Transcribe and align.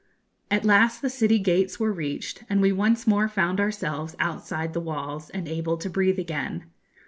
At 0.49 0.65
last 0.65 1.03
the 1.03 1.11
city 1.11 1.37
gates 1.37 1.79
were 1.79 1.91
reached, 1.93 2.43
and 2.49 2.59
we 2.59 2.71
once 2.71 3.05
more 3.05 3.27
found 3.27 3.59
ourselves 3.59 4.15
outside 4.17 4.73
the 4.73 4.79
walls, 4.81 5.29
and 5.29 5.47
able 5.47 5.77
to 5.77 5.91
breathe 5.91 6.17
again. 6.17 6.63